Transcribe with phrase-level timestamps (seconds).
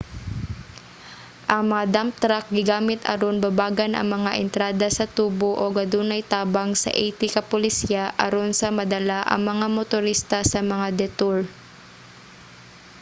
[1.53, 6.71] ang mga dump truck gigamit aron babagan ang mga entrada sa tubo ug adunay tabang
[6.83, 11.37] sa 80 ka pulisya aron sa madala ang mga motorista sa mga detour